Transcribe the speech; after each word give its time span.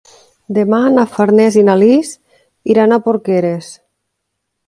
Demà 0.57 0.77
na 0.93 1.03
Farners 1.17 1.57
i 1.61 1.65
na 1.67 1.75
Lis 1.83 2.15
iran 2.75 2.95
a 2.97 3.01
Porqueres. 3.09 3.71